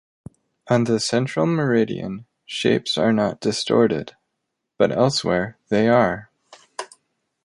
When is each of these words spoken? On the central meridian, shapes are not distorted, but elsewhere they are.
On 0.67 0.85
the 0.85 0.99
central 0.99 1.45
meridian, 1.45 2.25
shapes 2.47 2.97
are 2.97 3.13
not 3.13 3.39
distorted, 3.39 4.13
but 4.79 4.91
elsewhere 4.91 5.59
they 5.69 5.87
are. 5.87 6.31